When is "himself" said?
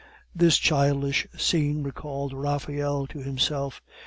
3.19-3.83